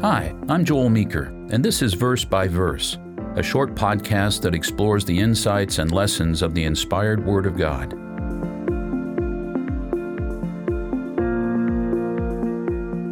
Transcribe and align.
Hi, 0.00 0.34
I'm 0.48 0.64
Joel 0.64 0.88
Meeker, 0.88 1.26
and 1.50 1.64
this 1.64 1.80
is 1.80 1.94
Verse 1.94 2.24
by 2.24 2.48
Verse, 2.48 2.98
a 3.36 3.42
short 3.42 3.76
podcast 3.76 4.42
that 4.42 4.54
explores 4.54 5.04
the 5.04 5.16
insights 5.16 5.78
and 5.78 5.92
lessons 5.92 6.42
of 6.42 6.54
the 6.54 6.64
inspired 6.64 7.24
Word 7.24 7.46
of 7.46 7.56
God. 7.56 7.90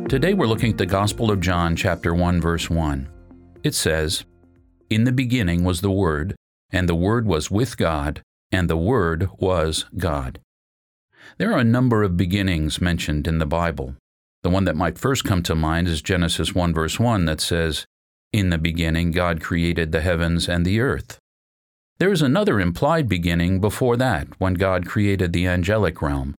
Today 0.09 0.35
we're 0.35 0.47
looking 0.47 0.73
at 0.73 0.79
the 0.79 0.87
Gospel 0.87 1.31
of 1.31 1.41
John, 1.41 1.77
chapter 1.77 2.13
1, 2.13 2.41
verse 2.41 2.69
1. 2.69 3.09
It 3.63 3.77
says, 3.77 4.25
In 4.89 5.05
the 5.05 5.13
beginning 5.13 5.63
was 5.63 5.83
the 5.83 5.93
Word, 5.93 6.35
and 6.73 6.89
the 6.89 6.97
Word 6.97 7.25
was 7.25 7.53
with 7.53 7.77
God, 7.77 8.23
and 8.51 8.69
the 8.69 8.77
Word 8.77 9.29
was 9.39 9.85
God. 9.97 10.41
There 11.39 11.53
are 11.53 11.61
a 11.61 11.65
number 11.65 12.03
of 12.03 12.17
beginnings 12.17 12.81
mentioned 12.81 13.29
in 13.29 13.39
the 13.39 13.47
Bible, 13.47 13.95
the 14.43 14.51
one 14.51 14.65
that 14.65 14.77
might 14.77 14.99
first 14.99 15.25
come 15.25 15.43
to 15.43 15.55
mind 15.55 15.89
is 15.89 16.03
Genesis 16.03 16.55
1, 16.55 16.73
verse 16.73 16.99
1, 16.99 17.27
that 17.27 17.41
says, 17.41 17.85
In 18.33 18.51
the 18.51 18.59
beginning, 18.59 19.11
God 19.11 19.43
created 19.43 19.93
the 19.93 20.01
heavens 20.01 20.49
and 20.49 20.65
the 20.65 20.81
earth. 20.81 21.19
There 21.99 22.13
is 22.13 22.23
another 22.23 22.59
implied 22.59 23.09
beginning 23.09 23.61
before 23.61 23.97
that, 23.99 24.29
when 24.39 24.55
God 24.55 24.87
created 24.87 25.33
the 25.33 25.47
angelic 25.47 26.01
realm. 26.01 26.35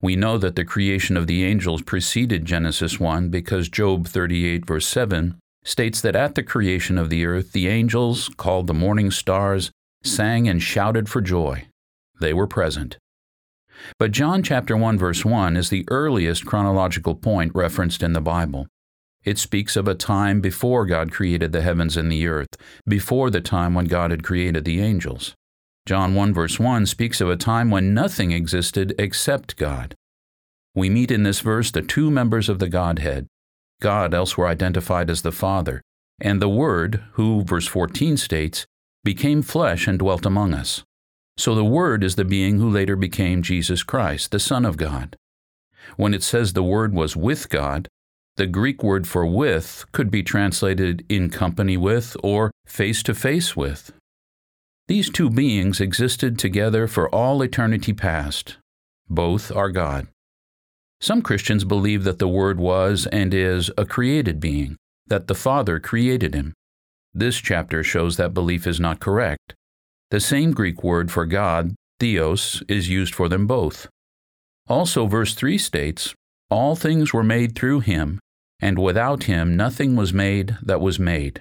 We 0.00 0.14
know 0.14 0.38
that 0.38 0.54
the 0.54 0.64
creation 0.64 1.16
of 1.16 1.26
the 1.26 1.44
angels 1.44 1.82
preceded 1.82 2.44
Genesis 2.44 3.00
1 3.00 3.28
because 3.28 3.68
Job 3.68 4.06
38, 4.06 4.64
verse 4.64 4.86
7, 4.86 5.38
states 5.64 6.00
that 6.00 6.16
at 6.16 6.34
the 6.34 6.42
creation 6.42 6.98
of 6.98 7.10
the 7.10 7.26
earth, 7.26 7.52
the 7.52 7.68
angels, 7.68 8.28
called 8.36 8.66
the 8.68 8.74
morning 8.74 9.10
stars, 9.10 9.70
sang 10.04 10.48
and 10.48 10.62
shouted 10.62 11.08
for 11.08 11.20
joy. 11.20 11.66
They 12.20 12.32
were 12.32 12.46
present. 12.46 12.98
But 13.98 14.12
John 14.12 14.42
chapter 14.42 14.76
1 14.76 14.98
verse 14.98 15.24
1 15.24 15.56
is 15.56 15.70
the 15.70 15.84
earliest 15.88 16.46
chronological 16.46 17.14
point 17.14 17.52
referenced 17.54 18.02
in 18.02 18.12
the 18.12 18.20
Bible. 18.20 18.66
It 19.24 19.38
speaks 19.38 19.76
of 19.76 19.86
a 19.86 19.94
time 19.94 20.40
before 20.40 20.84
God 20.84 21.12
created 21.12 21.52
the 21.52 21.62
heavens 21.62 21.96
and 21.96 22.10
the 22.10 22.26
earth, 22.26 22.56
before 22.88 23.30
the 23.30 23.40
time 23.40 23.74
when 23.74 23.84
God 23.84 24.10
had 24.10 24.24
created 24.24 24.64
the 24.64 24.80
angels. 24.80 25.34
John 25.86 26.14
1 26.14 26.34
verse 26.34 26.58
1 26.58 26.86
speaks 26.86 27.20
of 27.20 27.28
a 27.30 27.36
time 27.36 27.70
when 27.70 27.94
nothing 27.94 28.32
existed 28.32 28.94
except 28.98 29.56
God. 29.56 29.94
We 30.74 30.88
meet 30.88 31.10
in 31.10 31.22
this 31.22 31.40
verse 31.40 31.70
the 31.70 31.82
two 31.82 32.10
members 32.10 32.48
of 32.48 32.58
the 32.58 32.68
Godhead, 32.68 33.26
God 33.80 34.14
elsewhere 34.14 34.46
identified 34.46 35.10
as 35.10 35.22
the 35.22 35.32
Father, 35.32 35.82
and 36.20 36.40
the 36.40 36.48
Word, 36.48 37.02
who, 37.12 37.42
verse 37.42 37.66
14 37.66 38.16
states, 38.16 38.64
became 39.04 39.42
flesh 39.42 39.86
and 39.88 39.98
dwelt 39.98 40.24
among 40.24 40.54
us. 40.54 40.84
So 41.42 41.56
the 41.56 41.64
Word 41.64 42.04
is 42.04 42.14
the 42.14 42.24
being 42.24 42.60
who 42.60 42.70
later 42.70 42.94
became 42.94 43.42
Jesus 43.42 43.82
Christ, 43.82 44.30
the 44.30 44.38
Son 44.38 44.64
of 44.64 44.76
God. 44.76 45.16
When 45.96 46.14
it 46.14 46.22
says 46.22 46.52
the 46.52 46.62
Word 46.62 46.94
was 46.94 47.16
with 47.16 47.48
God, 47.48 47.88
the 48.36 48.46
Greek 48.46 48.84
word 48.84 49.08
for 49.08 49.26
with 49.26 49.84
could 49.90 50.08
be 50.08 50.22
translated 50.22 51.04
in 51.08 51.30
company 51.30 51.76
with 51.76 52.16
or 52.22 52.52
face 52.64 53.02
to 53.02 53.12
face 53.12 53.56
with. 53.56 53.90
These 54.86 55.10
two 55.10 55.28
beings 55.28 55.80
existed 55.80 56.38
together 56.38 56.86
for 56.86 57.12
all 57.12 57.42
eternity 57.42 57.92
past. 57.92 58.58
Both 59.10 59.50
are 59.50 59.70
God. 59.70 60.06
Some 61.00 61.22
Christians 61.22 61.64
believe 61.64 62.04
that 62.04 62.20
the 62.20 62.28
Word 62.28 62.60
was 62.60 63.08
and 63.10 63.34
is 63.34 63.68
a 63.76 63.84
created 63.84 64.38
being, 64.38 64.76
that 65.08 65.26
the 65.26 65.34
Father 65.34 65.80
created 65.80 66.34
him. 66.34 66.54
This 67.12 67.38
chapter 67.38 67.82
shows 67.82 68.16
that 68.16 68.32
belief 68.32 68.64
is 68.64 68.78
not 68.78 69.00
correct. 69.00 69.56
The 70.12 70.20
same 70.20 70.52
Greek 70.52 70.84
word 70.84 71.10
for 71.10 71.24
God, 71.24 71.74
theos, 71.98 72.62
is 72.68 72.90
used 72.90 73.14
for 73.14 73.30
them 73.30 73.46
both. 73.46 73.88
Also, 74.68 75.06
verse 75.06 75.34
3 75.34 75.56
states, 75.56 76.14
All 76.50 76.76
things 76.76 77.14
were 77.14 77.22
made 77.22 77.56
through 77.56 77.80
him, 77.80 78.20
and 78.60 78.78
without 78.78 79.22
him 79.22 79.56
nothing 79.56 79.96
was 79.96 80.12
made 80.12 80.58
that 80.62 80.82
was 80.82 80.98
made. 80.98 81.40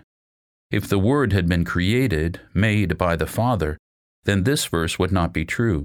If 0.72 0.88
the 0.88 1.00
Word 1.00 1.34
had 1.34 1.50
been 1.50 1.66
created, 1.66 2.40
made 2.54 2.98
by 2.98 3.18
the 3.18 3.28
Father, 3.28 3.78
then 4.24 4.46
this 4.46 4.66
verse 4.68 4.98
would 4.98 5.12
not 5.12 5.34
be 5.34 5.44
true. 5.44 5.84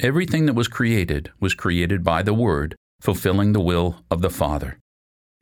Everything 0.00 0.46
that 0.46 0.54
was 0.54 0.66
created 0.66 1.30
was 1.40 1.52
created 1.52 2.02
by 2.02 2.22
the 2.22 2.32
Word, 2.32 2.74
fulfilling 3.02 3.52
the 3.52 3.60
will 3.60 3.96
of 4.10 4.22
the 4.22 4.30
Father. 4.30 4.78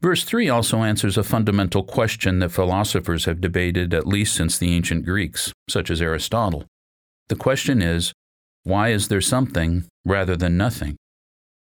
Verse 0.02 0.24
3 0.24 0.48
also 0.48 0.82
answers 0.82 1.16
a 1.16 1.22
fundamental 1.22 1.82
question 1.82 2.38
that 2.40 2.50
philosophers 2.50 3.24
have 3.24 3.40
debated 3.40 3.94
at 3.94 4.06
least 4.06 4.34
since 4.34 4.58
the 4.58 4.74
ancient 4.74 5.04
Greeks, 5.04 5.52
such 5.68 5.90
as 5.90 6.02
Aristotle. 6.02 6.64
The 7.28 7.36
question 7.36 7.80
is 7.80 8.12
why 8.62 8.88
is 8.88 9.08
there 9.08 9.20
something 9.20 9.84
rather 10.04 10.36
than 10.36 10.56
nothing? 10.56 10.96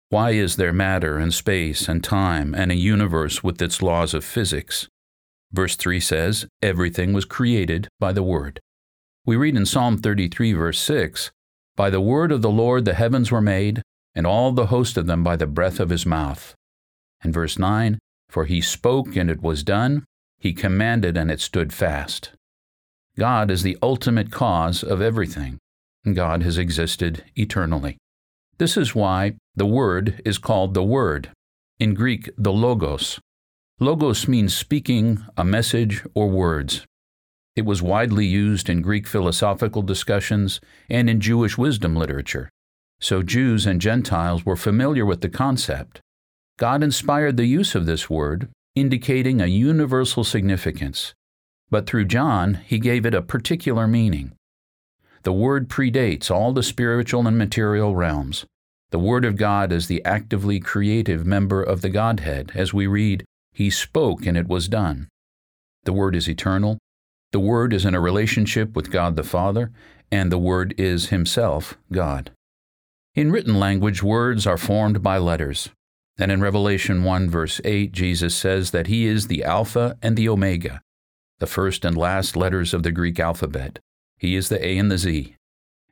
Why 0.08 0.30
is 0.30 0.56
there 0.56 0.72
matter 0.72 1.18
and 1.18 1.32
space 1.32 1.88
and 1.88 2.02
time 2.02 2.54
and 2.54 2.70
a 2.70 2.76
universe 2.76 3.42
with 3.42 3.60
its 3.60 3.82
laws 3.82 4.14
of 4.14 4.24
physics? 4.24 4.88
Verse 5.52 5.76
3 5.76 6.00
says, 6.00 6.46
Everything 6.62 7.12
was 7.12 7.24
created 7.24 7.88
by 7.98 8.12
the 8.12 8.22
Word. 8.22 8.60
We 9.24 9.36
read 9.36 9.56
in 9.56 9.66
Psalm 9.66 9.98
33, 9.98 10.52
verse 10.52 10.80
6, 10.80 11.30
By 11.76 11.90
the 11.90 12.00
word 12.00 12.32
of 12.32 12.42
the 12.42 12.50
Lord 12.50 12.84
the 12.84 12.94
heavens 12.94 13.30
were 13.30 13.40
made, 13.40 13.80
and 14.16 14.26
all 14.26 14.50
the 14.50 14.66
host 14.66 14.96
of 14.96 15.06
them 15.06 15.22
by 15.22 15.36
the 15.36 15.46
breath 15.46 15.78
of 15.78 15.90
his 15.90 16.04
mouth. 16.04 16.54
And 17.22 17.32
verse 17.32 17.56
9, 17.56 17.98
for 18.32 18.46
he 18.46 18.62
spoke 18.62 19.14
and 19.14 19.28
it 19.28 19.42
was 19.42 19.62
done, 19.62 20.06
he 20.38 20.54
commanded 20.54 21.18
and 21.18 21.30
it 21.30 21.38
stood 21.38 21.70
fast. 21.70 22.32
God 23.18 23.50
is 23.50 23.62
the 23.62 23.76
ultimate 23.82 24.30
cause 24.30 24.82
of 24.82 25.02
everything. 25.02 25.58
God 26.10 26.42
has 26.42 26.56
existed 26.56 27.24
eternally. 27.36 27.98
This 28.56 28.78
is 28.78 28.94
why 28.94 29.34
the 29.54 29.66
Word 29.66 30.22
is 30.24 30.38
called 30.38 30.72
the 30.72 30.82
Word, 30.82 31.28
in 31.78 31.92
Greek, 31.92 32.30
the 32.38 32.52
Logos. 32.52 33.20
Logos 33.78 34.26
means 34.26 34.56
speaking, 34.56 35.22
a 35.36 35.44
message, 35.44 36.02
or 36.14 36.30
words. 36.30 36.86
It 37.54 37.66
was 37.66 37.82
widely 37.82 38.24
used 38.24 38.70
in 38.70 38.80
Greek 38.80 39.06
philosophical 39.06 39.82
discussions 39.82 40.58
and 40.88 41.10
in 41.10 41.20
Jewish 41.20 41.58
wisdom 41.58 41.94
literature, 41.94 42.48
so 42.98 43.22
Jews 43.22 43.66
and 43.66 43.78
Gentiles 43.78 44.46
were 44.46 44.56
familiar 44.56 45.04
with 45.04 45.20
the 45.20 45.28
concept. 45.28 46.00
God 46.62 46.84
inspired 46.84 47.36
the 47.36 47.46
use 47.46 47.74
of 47.74 47.86
this 47.86 48.08
word, 48.08 48.48
indicating 48.76 49.40
a 49.40 49.46
universal 49.46 50.22
significance, 50.22 51.12
but 51.72 51.88
through 51.88 52.04
John, 52.04 52.54
he 52.54 52.78
gave 52.78 53.04
it 53.04 53.14
a 53.14 53.20
particular 53.20 53.88
meaning. 53.88 54.30
The 55.24 55.32
word 55.32 55.68
predates 55.68 56.30
all 56.30 56.52
the 56.52 56.62
spiritual 56.62 57.26
and 57.26 57.36
material 57.36 57.96
realms. 57.96 58.46
The 58.92 59.00
Word 59.00 59.24
of 59.24 59.34
God 59.34 59.72
is 59.72 59.88
the 59.88 60.04
actively 60.04 60.60
creative 60.60 61.26
member 61.26 61.60
of 61.60 61.80
the 61.80 61.88
Godhead, 61.88 62.52
as 62.54 62.72
we 62.72 62.86
read, 62.86 63.24
He 63.50 63.68
spoke 63.68 64.24
and 64.24 64.36
it 64.36 64.46
was 64.46 64.68
done. 64.68 65.08
The 65.82 65.92
Word 65.92 66.14
is 66.14 66.28
eternal. 66.28 66.78
The 67.32 67.40
Word 67.40 67.72
is 67.72 67.84
in 67.84 67.96
a 67.96 68.00
relationship 68.00 68.76
with 68.76 68.92
God 68.92 69.16
the 69.16 69.24
Father, 69.24 69.72
and 70.12 70.30
the 70.30 70.38
Word 70.38 70.76
is 70.78 71.08
Himself 71.08 71.76
God. 71.90 72.30
In 73.16 73.32
written 73.32 73.58
language, 73.58 74.00
words 74.00 74.46
are 74.46 74.56
formed 74.56 75.02
by 75.02 75.18
letters. 75.18 75.68
And 76.22 76.30
in 76.30 76.40
Revelation 76.40 77.02
1, 77.02 77.30
verse 77.30 77.60
8, 77.64 77.90
Jesus 77.90 78.32
says 78.32 78.70
that 78.70 78.86
He 78.86 79.06
is 79.06 79.26
the 79.26 79.42
Alpha 79.42 79.98
and 80.00 80.16
the 80.16 80.28
Omega, 80.28 80.80
the 81.40 81.48
first 81.48 81.84
and 81.84 81.96
last 81.96 82.36
letters 82.36 82.72
of 82.72 82.84
the 82.84 82.92
Greek 82.92 83.18
alphabet. 83.18 83.80
He 84.18 84.36
is 84.36 84.48
the 84.48 84.64
A 84.64 84.78
and 84.78 84.88
the 84.88 84.98
Z. 84.98 85.34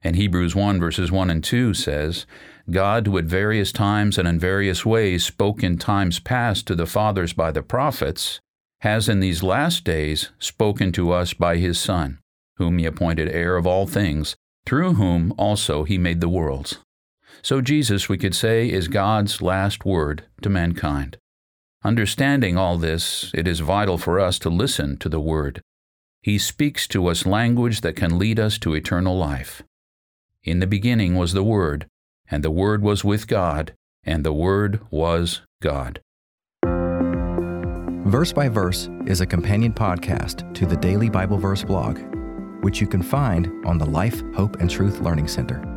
And 0.02 0.14
Hebrews 0.14 0.54
1, 0.54 0.78
verses 0.78 1.10
1 1.10 1.30
and 1.30 1.42
2 1.42 1.74
says, 1.74 2.26
God, 2.70 3.08
who 3.08 3.18
at 3.18 3.24
various 3.24 3.72
times 3.72 4.18
and 4.18 4.28
in 4.28 4.38
various 4.38 4.86
ways 4.86 5.26
spoke 5.26 5.64
in 5.64 5.78
times 5.78 6.20
past 6.20 6.64
to 6.68 6.76
the 6.76 6.86
fathers 6.86 7.32
by 7.32 7.50
the 7.50 7.64
prophets, 7.64 8.38
has 8.82 9.08
in 9.08 9.18
these 9.18 9.42
last 9.42 9.82
days 9.82 10.30
spoken 10.38 10.92
to 10.92 11.10
us 11.10 11.34
by 11.34 11.56
His 11.56 11.76
Son, 11.80 12.20
whom 12.56 12.78
He 12.78 12.86
appointed 12.86 13.28
heir 13.30 13.56
of 13.56 13.66
all 13.66 13.88
things, 13.88 14.36
through 14.64 14.94
whom 14.94 15.34
also 15.36 15.82
He 15.82 15.98
made 15.98 16.20
the 16.20 16.28
worlds. 16.28 16.78
So 17.43 17.61
Jesus, 17.61 18.09
we 18.09 18.19
could 18.19 18.34
say, 18.34 18.71
is 18.71 18.89
God's 18.89 19.41
last 19.41 19.84
word 19.84 20.25
to 20.43 20.49
mankind. 20.49 21.17
Understanding 21.83 22.59
all 22.59 22.77
this, 22.77 23.31
it 23.34 23.49
is 23.49 23.60
vital 23.60 23.97
for 23.97 24.21
us 24.21 24.39
to 24.41 24.51
listen 24.51 24.98
to 24.98 25.09
the 25.09 25.21
Word. 25.21 25.63
He 26.21 26.37
speaks 26.37 26.87
to 26.89 27.07
us 27.07 27.25
language 27.25 27.81
that 27.81 27.97
can 27.97 28.19
lead 28.19 28.39
us 28.39 28.59
to 28.59 28.75
eternal 28.75 29.16
life. 29.16 29.63
In 30.45 30.60
the 30.60 30.66
beginning 30.66 31.16
was 31.16 31.33
the 31.33 31.42
Word, 31.42 31.87
and 32.31 32.45
the 32.45 32.51
Word 32.51 32.83
was 32.83 33.03
with 33.03 33.27
God, 33.27 33.72
and 34.04 34.25
the 34.25 34.33
Word 34.33 34.81
was 34.91 35.41
God. 35.63 36.03
Verse 38.07 38.33
by 38.33 38.48
Verse 38.48 38.91
is 39.07 39.22
a 39.22 39.27
companion 39.27 39.72
podcast 39.72 40.53
to 40.54 40.66
the 40.66 40.77
Daily 40.77 41.09
Bible 41.09 41.39
Verse 41.39 41.65
blog, 41.65 41.98
which 42.63 42.83
you 42.83 42.86
can 42.86 43.03
find 43.03 43.51
on 43.65 43.78
the 43.78 43.86
Life, 43.86 44.22
Hope, 44.34 44.57
and 44.57 44.69
Truth 44.69 45.01
Learning 45.01 45.28
Center. 45.28 45.70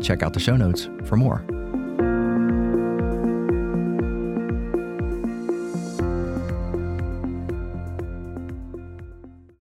Check 0.00 0.22
out 0.22 0.32
the 0.32 0.40
show 0.40 0.56
notes 0.56 0.88
for 1.04 1.16
more. 1.16 1.44